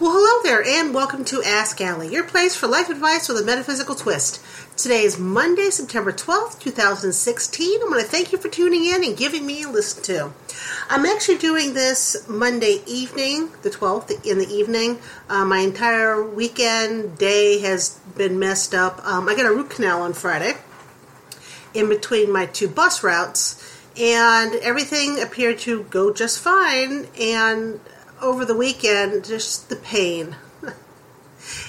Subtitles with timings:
[0.00, 3.44] Well, hello there, and welcome to Ask Allie, your place for life advice with a
[3.44, 4.40] metaphysical twist.
[4.76, 7.80] Today is Monday, September 12th, 2016.
[7.82, 10.32] I want to thank you for tuning in and giving me a listen to.
[10.88, 15.00] I'm actually doing this Monday evening, the 12th, in the evening.
[15.28, 19.04] Uh, my entire weekend day has been messed up.
[19.04, 20.52] Um, I got a root canal on Friday
[21.74, 23.60] in between my two bus routes,
[23.98, 27.08] and everything appeared to go just fine.
[27.20, 27.80] And
[28.20, 30.36] over the weekend, just the pain.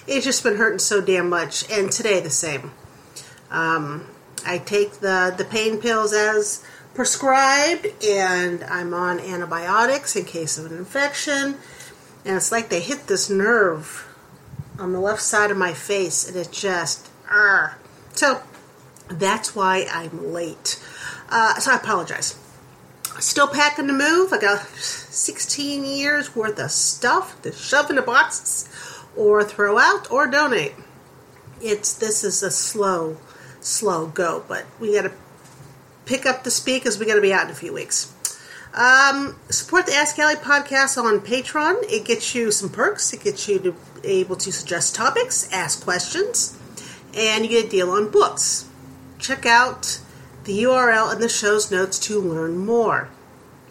[0.07, 2.71] it's just been hurting so damn much, and today the same.
[3.51, 4.07] Um,
[4.45, 6.63] I take the, the pain pills as
[6.93, 11.55] prescribed, and I'm on antibiotics in case of an infection.
[12.25, 14.07] And it's like they hit this nerve
[14.77, 17.69] on the left side of my face, and it just, uh.
[18.13, 18.41] so
[19.09, 20.81] that's why I'm late.
[21.29, 22.38] Uh, so I apologize.
[23.19, 24.31] Still packing to move.
[24.31, 28.69] I got 16 years worth of stuff to shove into boxes
[29.15, 30.73] or throw out or donate.
[31.61, 33.17] It's this is a slow,
[33.59, 35.11] slow go, but we got to
[36.05, 38.13] pick up the speed because we got to be out in a few weeks.
[38.73, 41.83] Um, support the Ask Allie podcast on Patreon.
[41.91, 43.11] It gets you some perks.
[43.13, 46.57] It gets you to able to suggest topics, ask questions,
[47.13, 48.69] and you get a deal on books.
[49.17, 49.99] Check out
[50.43, 53.09] the URL in the show's notes to learn more.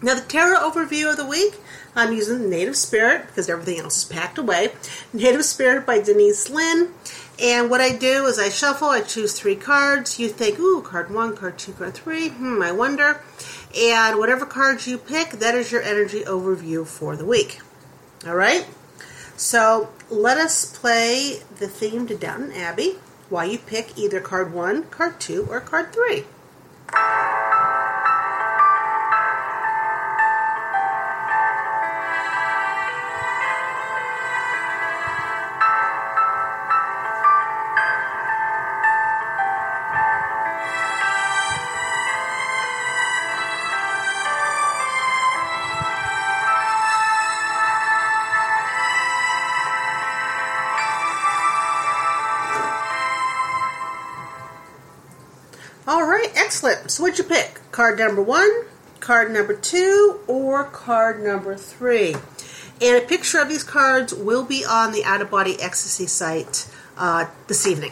[0.01, 1.55] Now, the tarot overview of the week,
[1.93, 4.71] I'm using Native Spirit because everything else is packed away.
[5.11, 6.93] Native Spirit by Denise Linn.
[7.41, 10.19] And what I do is I shuffle, I choose three cards.
[10.19, 12.29] You think, ooh, card one, card two, card three.
[12.29, 13.21] Hmm, I wonder.
[13.77, 17.59] And whatever cards you pick, that is your energy overview for the week.
[18.25, 18.67] All right?
[19.35, 22.95] So let us play the theme to Downton Abbey
[23.29, 26.25] while you pick either card one, card two, or card three.
[26.91, 27.28] Thank you.
[55.99, 56.91] All right, excellent.
[56.91, 57.59] So, what'd you pick?
[57.73, 58.49] Card number one,
[59.01, 62.15] card number two, or card number three?
[62.81, 66.73] And a picture of these cards will be on the Out of Body Ecstasy site
[66.95, 67.91] uh, this evening.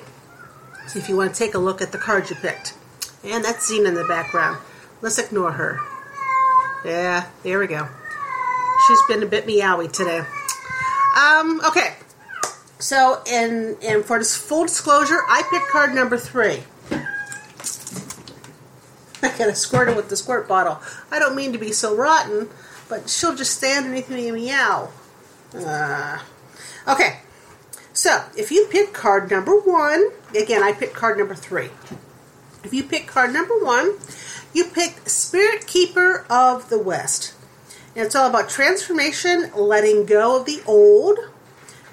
[0.87, 2.75] So, if you want to take a look at the cards you picked.
[3.25, 4.59] And that's Zena in the background.
[5.01, 5.77] Let's ignore her.
[6.85, 7.89] Yeah, there we go.
[8.87, 10.19] She's been a bit meowy today.
[11.17, 11.97] Um, okay.
[12.79, 16.63] So, and and for this full disclosure, I picked card number three.
[19.37, 20.81] I gotta squirt her with the squirt bottle.
[21.11, 22.49] I don't mean to be so rotten,
[22.89, 24.89] but she'll just stand underneath me and meow.
[25.53, 26.17] Uh,
[26.87, 27.19] okay,
[27.93, 31.69] so if you pick card number one, again, I picked card number three.
[32.63, 33.93] If you pick card number one,
[34.53, 37.35] you picked Spirit Keeper of the West.
[37.95, 41.19] And it's all about transformation, letting go of the old,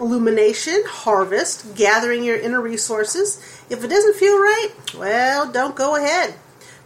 [0.00, 3.37] illumination, harvest, gathering your inner resources.
[3.69, 6.37] If it doesn't feel right, well, don't go ahead.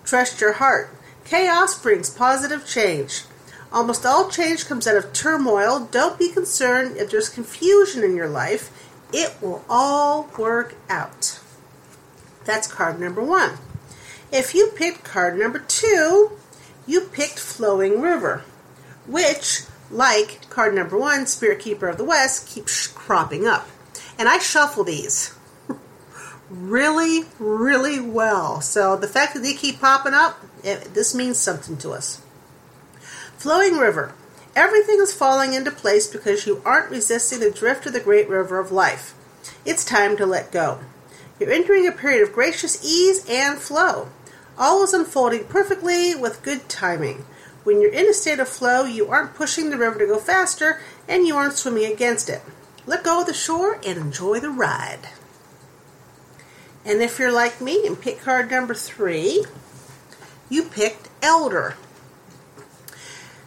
[0.08, 0.88] Trust your heart.
[1.26, 3.24] Chaos brings positive change.
[3.70, 5.80] Almost all change comes out of turmoil.
[5.90, 8.70] Don't be concerned if there's confusion in your life.
[9.12, 11.38] It will all work out.
[12.46, 13.58] That's card number one.
[14.32, 16.32] If you picked card number two,
[16.86, 18.44] you picked Flowing River,
[19.06, 23.68] which, like card number one, Spirit Keeper of the West, keeps cropping up.
[24.18, 25.37] And I shuffle these
[26.50, 28.60] really, really well.
[28.60, 32.22] So the fact that they keep popping up, it, this means something to us.
[33.36, 34.14] Flowing river.
[34.56, 38.58] Everything is falling into place because you aren't resisting the drift of the great river
[38.58, 39.14] of life.
[39.64, 40.80] It's time to let go.
[41.38, 44.08] You're entering a period of gracious ease and flow.
[44.58, 47.24] All is unfolding perfectly with good timing.
[47.62, 50.80] When you're in a state of flow, you aren't pushing the river to go faster
[51.06, 52.42] and you aren't swimming against it.
[52.86, 55.10] Let go of the shore and enjoy the ride.
[56.84, 59.44] And if you're like me and pick card number three,
[60.48, 61.76] you picked Elder.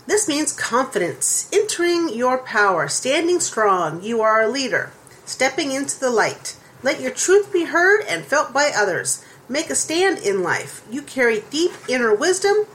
[0.06, 4.04] This means confidence, entering your power, standing strong.
[4.04, 4.92] You are a leader,
[5.26, 6.58] stepping into the light.
[6.84, 9.24] Let your truth be heard and felt by others.
[9.48, 10.86] Make a stand in life.
[10.90, 12.66] You carry deep inner wisdom.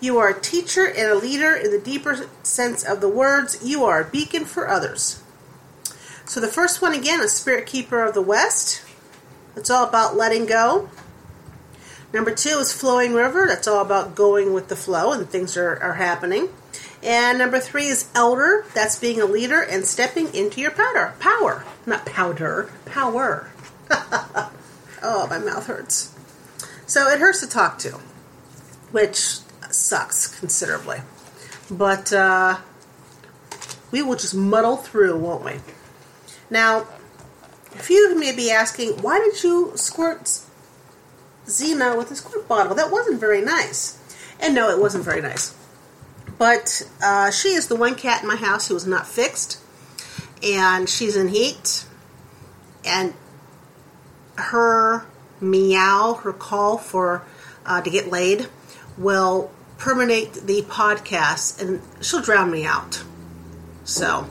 [0.00, 3.58] You are a teacher and a leader in the deeper sense of the words.
[3.62, 5.22] You are a beacon for others.
[6.24, 8.82] So the first one again, a spirit keeper of the West.
[9.56, 10.90] It's all about letting go.
[12.12, 13.46] Number two is Flowing River.
[13.48, 16.50] That's all about going with the flow and things are, are happening.
[17.02, 18.64] And number three is elder.
[18.74, 21.14] That's being a leader and stepping into your powder.
[21.18, 21.64] Power.
[21.86, 22.70] Not powder.
[22.84, 23.50] Power.
[23.90, 26.14] oh, my mouth hurts.
[26.86, 27.98] So it hurts to talk to,
[28.92, 29.38] which
[29.70, 31.00] sucks considerably.
[31.70, 32.58] But uh,
[33.90, 35.54] we will just muddle through, won't we?
[36.50, 36.86] Now,
[37.78, 40.40] a few of you may be asking, why did you squirt
[41.46, 42.74] Xena with a squirt bottle?
[42.74, 43.98] That wasn't very nice.
[44.40, 45.54] And no, it wasn't very nice.
[46.38, 49.60] But uh, she is the one cat in my house who is not fixed,
[50.42, 51.86] and she's in heat,
[52.84, 53.14] and
[54.36, 55.06] her
[55.40, 57.24] meow, her call for
[57.64, 58.48] uh, to get laid,
[58.98, 63.02] will permeate the podcast, and she'll drown me out.
[63.84, 64.28] So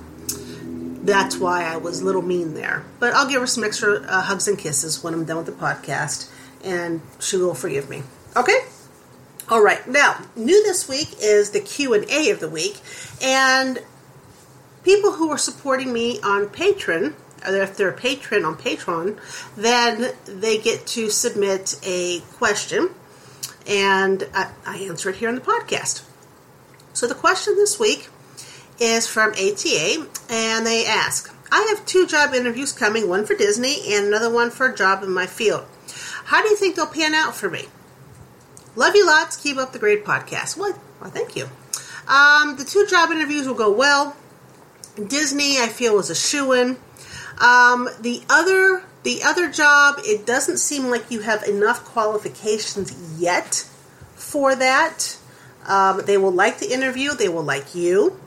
[1.05, 2.83] that's why I was a little mean there.
[2.99, 5.51] But I'll give her some extra uh, hugs and kisses when I'm done with the
[5.51, 6.29] podcast,
[6.63, 8.03] and she will forgive me.
[8.35, 8.59] Okay.
[9.47, 9.87] All right.
[9.87, 12.81] Now, new this week is the Q and A of the week,
[13.21, 13.79] and
[14.83, 17.13] people who are supporting me on Patreon,
[17.47, 19.19] or if they're a patron on Patreon,
[19.55, 22.89] then they get to submit a question,
[23.67, 26.03] and I, I answer it here on the podcast.
[26.93, 28.09] So the question this week
[28.79, 33.93] is from ATA, and they ask I have two job interviews coming, one for Disney
[33.93, 35.65] and another one for a job in my field.
[36.25, 37.65] How do you think they'll pan out for me?
[38.75, 39.37] Love you lots.
[39.37, 40.57] Keep up the great podcast.
[40.57, 41.45] Well, well thank you.
[42.07, 44.15] Um, the two job interviews will go well.
[44.95, 46.77] Disney, I feel, is a shoe in.
[47.39, 53.67] Um, the other the other job, it doesn't seem like you have enough qualifications yet
[54.15, 55.17] for that.
[55.67, 57.13] Um, they will like the interview.
[57.13, 58.19] They will like you.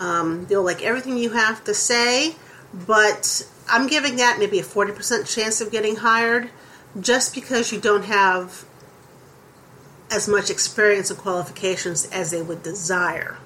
[0.00, 2.34] Um, they'll like everything you have to say,
[2.72, 6.50] but I'm giving that maybe a 40% chance of getting hired
[6.98, 8.64] just because you don't have
[10.10, 13.36] as much experience and qualifications as they would desire.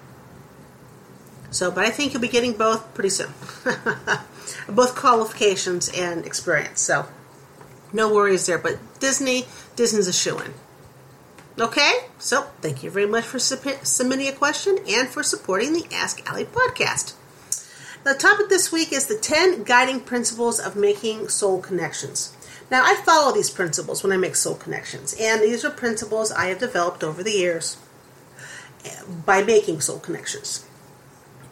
[1.50, 3.32] So, but I think you'll be getting both pretty soon.
[4.68, 6.80] both qualifications and experience.
[6.80, 7.06] So,
[7.92, 8.58] no worries there.
[8.58, 9.46] But Disney,
[9.76, 10.54] Disney's a shoe in.
[11.60, 16.20] Okay, so thank you very much for submitting a question and for supporting the Ask
[16.28, 17.14] Allie podcast.
[18.02, 22.36] The topic this week is the 10 guiding principles of making soul connections.
[22.72, 26.46] Now, I follow these principles when I make soul connections, and these are principles I
[26.46, 27.76] have developed over the years
[29.24, 30.66] by making soul connections.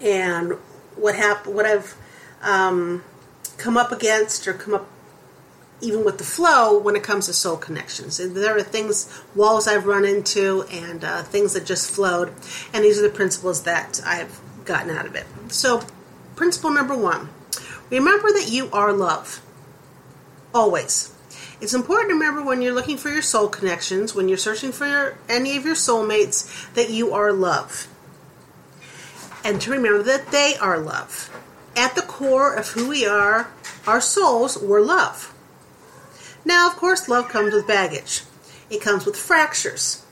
[0.01, 0.55] And
[0.97, 1.95] what hap- what I've
[2.43, 3.05] um,
[3.57, 4.89] come up against or come up
[5.83, 8.19] even with the flow when it comes to soul connections.
[8.21, 12.33] And there are things, walls I've run into, and uh, things that just flowed.
[12.73, 15.27] And these are the principles that I've gotten out of it.
[15.49, 15.83] So,
[16.37, 17.29] principle number one
[17.91, 19.43] remember that you are love.
[20.55, 21.13] Always.
[21.61, 24.87] It's important to remember when you're looking for your soul connections, when you're searching for
[24.87, 27.87] your, any of your soulmates, that you are love.
[29.45, 31.31] And to remember that they are love.
[31.77, 33.53] At the core of who we are,
[33.87, 35.32] our souls were love.
[36.45, 38.23] Now, of course, love comes with baggage,
[38.71, 40.05] it comes with fractures.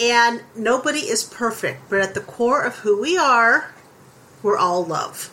[0.00, 3.74] And nobody is perfect, but at the core of who we are,
[4.42, 5.30] we're all love.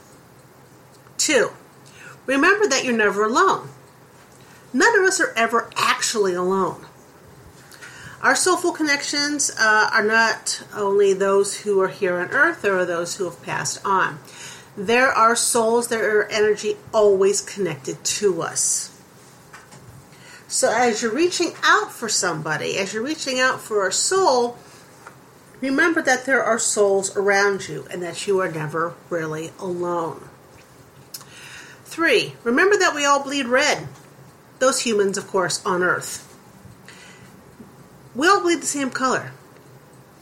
[1.18, 1.52] Two,
[2.26, 3.70] remember that you're never alone.
[4.74, 6.86] None of us are ever actually alone.
[8.22, 12.86] Our soulful connections uh, are not only those who are here on earth, there are
[12.86, 14.20] those who have passed on.
[14.76, 18.99] There are souls, there are energy always connected to us.
[20.50, 24.58] So as you're reaching out for somebody, as you're reaching out for a soul,
[25.62, 30.28] remember that there are souls around you and that you are never really alone.
[31.86, 33.88] Three, remember that we all bleed red.
[34.58, 36.26] Those humans, of course, on Earth.
[38.16, 39.34] We all bleed the same color.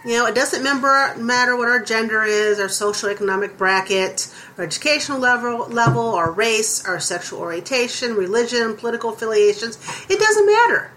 [0.06, 5.20] You know, it doesn't matter what our gender is, our social economic bracket, our educational
[5.20, 9.78] level, level, our race, our sexual orientation, religion, political affiliations.
[10.08, 10.92] It doesn't matter.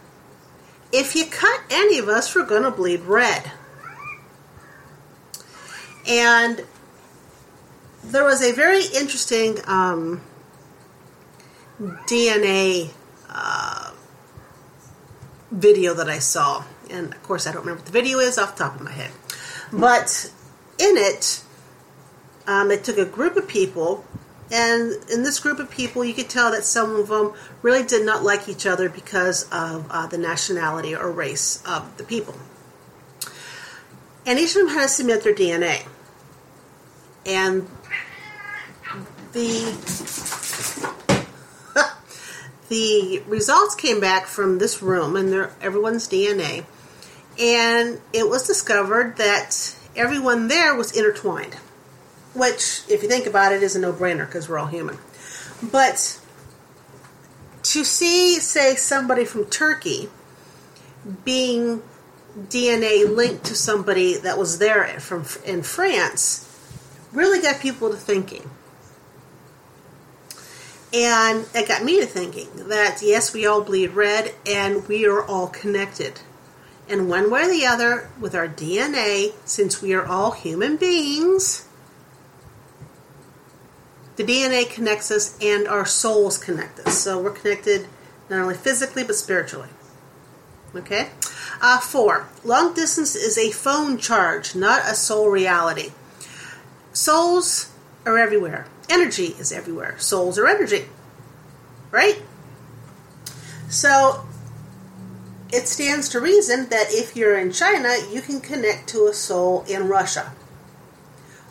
[0.93, 3.51] If you cut any of us, we're going to bleed red.
[6.07, 6.65] And
[8.05, 10.21] there was a very interesting um,
[11.81, 12.91] DNA
[13.29, 13.93] uh,
[15.51, 18.57] video that I saw and of course I don't remember what the video is off
[18.57, 19.11] the top of my head.
[19.73, 20.33] But
[20.79, 21.43] in it,
[22.47, 24.05] um, they took a group of people,
[24.51, 28.05] and in this group of people, you could tell that some of them really did
[28.05, 32.35] not like each other because of uh, the nationality or race of the people.
[34.27, 35.87] And each of them had to submit their DNA.
[37.25, 37.69] And
[39.33, 39.77] the
[42.69, 46.65] the results came back from this room and everyone's DNA
[47.39, 51.55] and it was discovered that everyone there was intertwined.
[52.35, 54.99] Which, if you think about it, is a no brainer because we're all human.
[55.63, 56.21] But
[57.63, 60.09] to see, say, somebody from Turkey
[61.25, 61.83] being
[62.39, 66.47] DNA linked to somebody that was there from in France
[67.13, 68.49] really got people to thinking.
[70.93, 75.25] And it got me to thinking that yes, we all bleed red and we are
[75.25, 76.21] all connected.
[76.91, 81.69] And one way or the other, with our DNA, since we are all human beings,
[84.17, 86.99] the DNA connects us and our souls connect us.
[86.99, 87.87] So we're connected
[88.29, 89.69] not only physically but spiritually.
[90.75, 91.11] Okay?
[91.63, 95.93] Uh, four, long distance is a phone charge, not a soul reality.
[96.93, 97.71] Souls
[98.05, 98.67] are everywhere.
[98.89, 99.97] Energy is everywhere.
[100.01, 100.87] Souls are energy.
[101.93, 102.21] Right?
[103.69, 104.27] So
[105.53, 109.65] it stands to reason that if you're in China, you can connect to a soul
[109.69, 110.33] in Russia.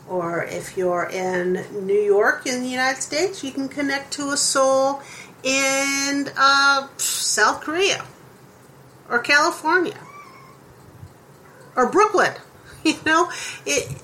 [0.07, 4.37] Or if you're in New York in the United States, you can connect to a
[4.37, 5.01] soul
[5.43, 8.05] in uh, South Korea
[9.09, 9.99] or California
[11.75, 12.33] or Brooklyn.
[12.81, 13.29] You know,
[13.65, 14.01] it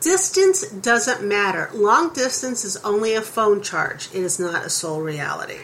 [0.00, 1.70] distance doesn't matter.
[1.72, 4.08] Long distance is only a phone charge.
[4.12, 5.60] It is not a soul reality.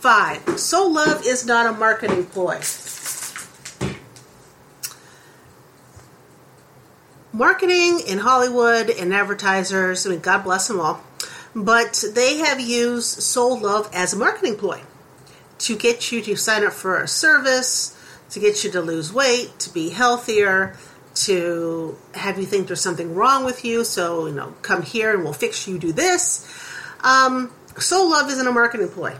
[0.00, 2.58] Five, soul love is not a marketing ploy.
[7.34, 11.02] Marketing in Hollywood and advertisers, I mean, God bless them all,
[11.54, 14.80] but they have used soul love as a marketing ploy
[15.58, 17.94] to get you to sign up for a service,
[18.30, 20.78] to get you to lose weight, to be healthier,
[21.14, 23.84] to have you think there's something wrong with you.
[23.84, 26.50] So, you know, come here and we'll fix you, do this.
[27.02, 29.14] Um, soul love isn't a marketing ploy.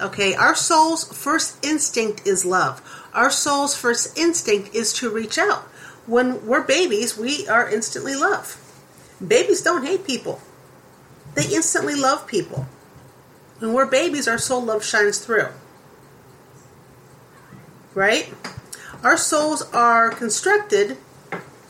[0.00, 2.80] Okay, our soul's first instinct is love.
[3.12, 5.62] Our soul's first instinct is to reach out.
[6.06, 8.56] When we're babies, we are instantly love.
[9.24, 10.40] Babies don't hate people,
[11.34, 12.66] they instantly love people.
[13.58, 15.48] When we're babies, our soul love shines through.
[17.94, 18.32] Right?
[19.04, 20.96] Our souls are constructed,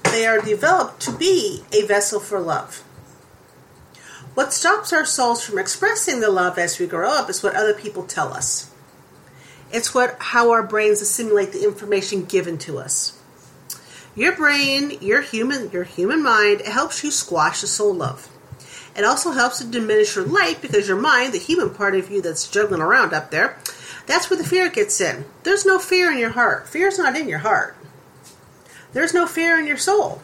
[0.04, 2.84] they are developed to be a vessel for love.
[4.34, 7.74] What stops our souls from expressing the love as we grow up is what other
[7.74, 8.70] people tell us.
[9.72, 13.18] It's what how our brains assimilate the information given to us.
[14.14, 18.28] Your brain, your human, your human mind, it helps you squash the soul love.
[18.96, 22.20] It also helps to diminish your light because your mind, the human part of you
[22.20, 23.56] that's juggling around up there,
[24.06, 25.24] that's where the fear gets in.
[25.42, 26.68] There's no fear in your heart.
[26.68, 27.76] Fear's not in your heart.
[28.92, 30.20] There's no fear in your soul.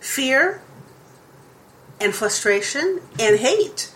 [0.00, 0.61] Fear
[2.02, 3.92] and frustration and hate.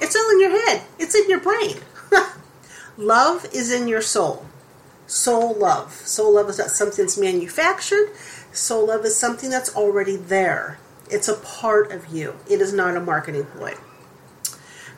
[0.00, 0.82] It's all in your head.
[0.98, 1.76] It's in your brain.
[2.96, 4.46] love is in your soul.
[5.06, 5.92] Soul love.
[5.92, 8.10] Soul love is not something that's manufactured.
[8.52, 10.78] Soul love is something that's already there.
[11.10, 12.36] It's a part of you.
[12.48, 13.74] It is not a marketing ploy.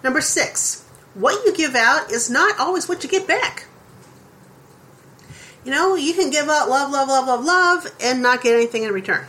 [0.05, 3.67] Number six, what you give out is not always what you get back.
[5.65, 8.83] You know, you can give out love, love, love, love, love, and not get anything
[8.83, 9.25] in return.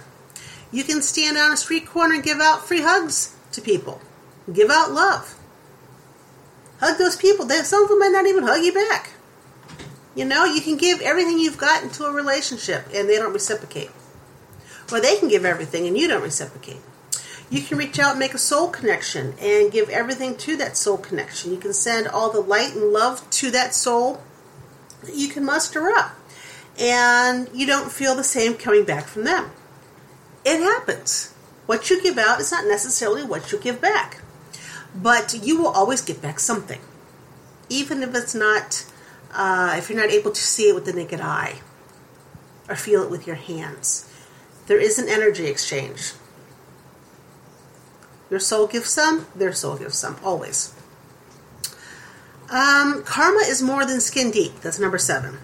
[0.74, 4.02] You can stand on a street corner and give out free hugs to people.
[4.52, 5.40] Give out love.
[6.80, 7.46] Hug those people.
[7.46, 9.12] They, Some of them might not even hug you back.
[10.16, 13.92] You know, you can give everything you've got into a relationship and they don't reciprocate.
[14.92, 16.82] Or they can give everything and you don't reciprocate.
[17.52, 20.98] You can reach out and make a soul connection and give everything to that soul
[20.98, 21.52] connection.
[21.52, 24.24] You can send all the light and love to that soul
[25.04, 26.16] that you can muster up.
[26.80, 29.52] And you don't feel the same coming back from them.
[30.46, 31.34] It happens.
[31.66, 34.22] What you give out is not necessarily what you give back.
[34.96, 36.82] But you will always get back something.
[37.70, 38.86] Even if it's not,
[39.34, 41.62] uh, if you're not able to see it with the naked eye
[42.70, 44.10] or feel it with your hands.
[44.68, 46.14] There is an energy exchange.
[48.30, 50.74] Your soul gives some, their soul gives some, always.
[52.50, 54.62] Um, karma is more than skin deep.
[54.62, 55.40] That's number seven.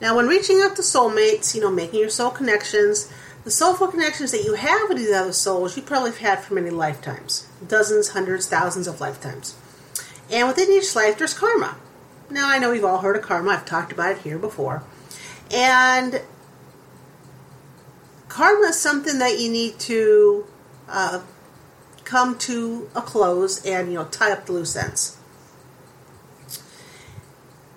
[0.00, 3.10] Now, when reaching out to soulmates, you know, making your soul connections,
[3.44, 6.54] the soulful connections that you have with these other souls, you probably have had for
[6.54, 9.56] many lifetimes dozens, hundreds, thousands of lifetimes.
[10.30, 11.76] And within each life, there's karma.
[12.30, 14.82] Now, I know we've all heard of karma, I've talked about it here before.
[15.50, 16.22] And
[18.28, 20.46] karma is something that you need to
[20.88, 21.22] uh,
[22.04, 25.16] come to a close and you know tie up the loose ends.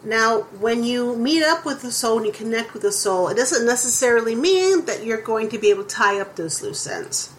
[0.06, 3.36] Now, when you meet up with the soul and you connect with the soul, it
[3.36, 7.34] doesn't necessarily mean that you're going to be able to tie up those loose ends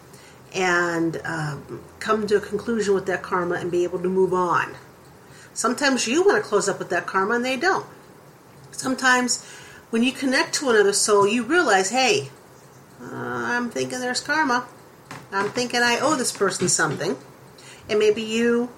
[0.53, 4.75] and um, come to a conclusion with that karma and be able to move on.
[5.53, 7.85] Sometimes you want to close up with that karma and they don't.
[8.71, 9.45] Sometimes
[9.89, 12.31] when you connect to another soul, you realize, hey,
[13.01, 14.67] uh, I'm thinking there's karma.
[15.31, 17.15] I'm thinking I owe this person something.
[17.89, 18.69] And maybe you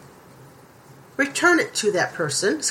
[1.19, 2.61] return it to that person.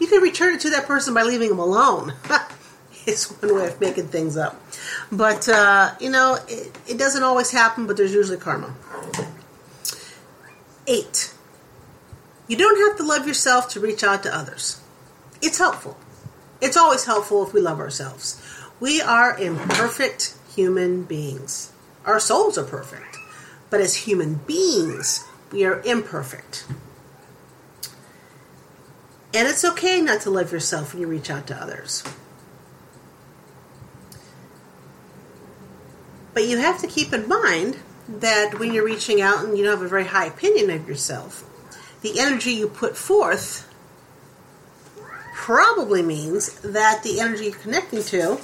[0.00, 2.14] You can return it to that person by leaving them alone.
[3.06, 4.58] it's one way of making things up.
[5.12, 8.74] But, uh, you know, it, it doesn't always happen, but there's usually karma.
[10.86, 11.34] Eight,
[12.46, 14.80] you don't have to love yourself to reach out to others.
[15.42, 15.98] It's helpful.
[16.62, 18.42] It's always helpful if we love ourselves.
[18.80, 21.72] We are imperfect human beings.
[22.06, 23.18] Our souls are perfect.
[23.68, 26.64] But as human beings, we are imperfect.
[29.34, 32.02] And it's okay not to love yourself when you reach out to others.
[36.32, 37.76] But you have to keep in mind
[38.08, 41.44] that when you're reaching out and you don't have a very high opinion of yourself,
[42.00, 43.68] the energy you put forth
[45.34, 48.38] probably means that the energy you're connecting to,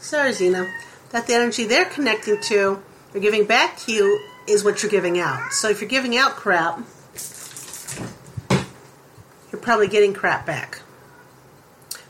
[0.00, 0.72] sorry, Zena,
[1.10, 2.82] that the energy they're connecting to
[3.14, 5.52] or giving back to you is what you're giving out.
[5.52, 6.80] So if you're giving out crap,
[9.62, 10.80] probably getting crap back.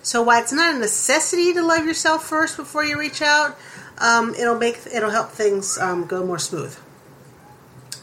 [0.02, 3.56] So while it's not a necessity to love yourself first before you reach out,
[3.98, 6.76] um, it'll make it'll help things um, go more smooth.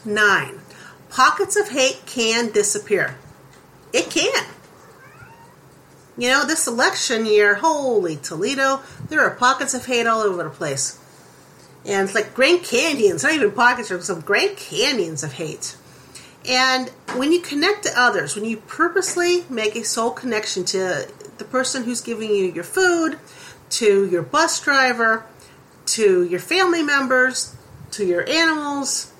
[0.04, 0.60] Nine,
[1.10, 3.16] pockets of hate can disappear.
[3.92, 4.46] It can.
[6.16, 10.50] You know, this election year, holy Toledo, there are pockets of hate all over the
[10.50, 10.98] place.
[11.84, 15.76] And it's like Grand Canyons, not even pockets, but some Grand Canyons of hate.
[16.48, 21.44] And when you connect to others, when you purposely make a soul connection to the
[21.44, 23.18] person who's giving you your food,
[23.70, 25.26] to your bus driver,
[25.86, 27.54] to your family members,
[27.92, 29.12] to your animals,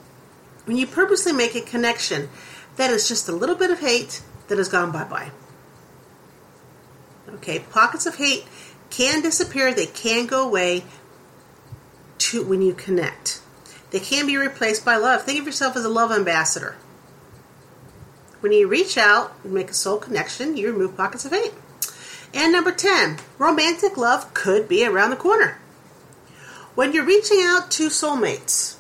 [0.64, 2.28] when you purposely make a connection,
[2.76, 5.30] that is just a little bit of hate that has gone bye bye.
[7.28, 8.44] Okay, pockets of hate
[8.88, 10.84] can disappear, they can go away
[12.18, 13.40] to when you connect.
[13.90, 15.22] They can be replaced by love.
[15.22, 16.76] Think of yourself as a love ambassador.
[18.40, 21.52] When you reach out and make a soul connection, you remove pockets of hate.
[22.32, 25.58] And number 10, romantic love could be around the corner.
[26.74, 28.76] When you're reaching out to soulmates,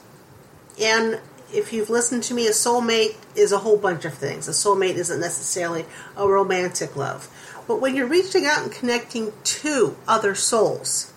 [0.80, 1.20] and
[1.52, 4.48] if you've listened to me, a soulmate is a whole bunch of things.
[4.48, 5.84] A soulmate isn't necessarily
[6.16, 7.28] a romantic love.
[7.68, 11.12] But when you're reaching out and connecting to other souls,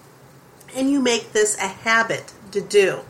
[0.76, 3.02] and you make this a habit to do,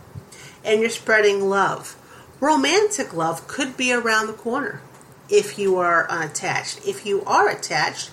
[0.64, 1.96] and you're spreading love,
[2.40, 4.82] romantic love could be around the corner
[5.30, 6.86] if you are attached.
[6.86, 8.12] If you are attached,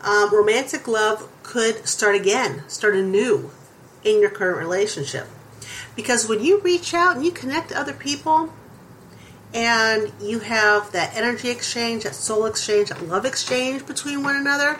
[0.00, 3.50] um, romantic love could start again, start anew
[4.04, 5.26] in your current relationship.
[5.96, 8.52] Because when you reach out and you connect to other people
[9.52, 14.78] and you have that energy exchange, that soul exchange, that love exchange between one another,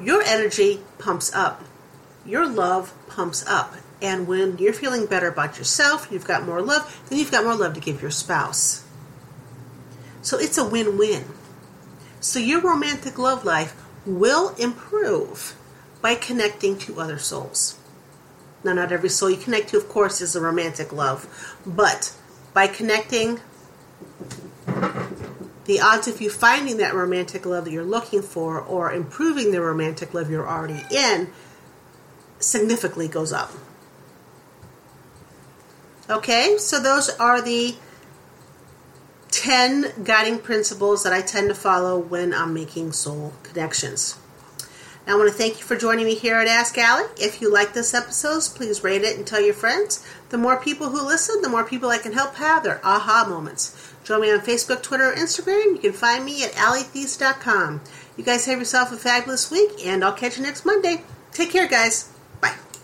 [0.00, 1.64] your energy pumps up.
[2.24, 3.74] Your love pumps up.
[4.02, 7.54] And when you're feeling better about yourself, you've got more love, then you've got more
[7.54, 8.85] love to give your spouse.
[10.26, 11.24] So it's a win win.
[12.18, 15.54] So your romantic love life will improve
[16.02, 17.78] by connecting to other souls.
[18.64, 21.28] Now, not every soul you connect to, of course, is a romantic love,
[21.64, 22.12] but
[22.52, 23.38] by connecting,
[25.66, 29.60] the odds of you finding that romantic love that you're looking for or improving the
[29.60, 31.30] romantic love you're already in
[32.40, 33.52] significantly goes up.
[36.10, 37.76] Okay, so those are the
[39.30, 44.18] 10 guiding principles that I tend to follow when I'm making soul connections.
[45.08, 47.08] I want to thank you for joining me here at Ask Allie.
[47.16, 50.04] If you like this episode, please rate it and tell your friends.
[50.30, 53.94] The more people who listen, the more people I can help have their aha moments.
[54.02, 55.74] Join me on Facebook, Twitter, or Instagram.
[55.74, 57.82] You can find me at allietheiss.com.
[58.16, 61.04] You guys have yourself a fabulous week, and I'll catch you next Monday.
[61.32, 62.15] Take care, guys.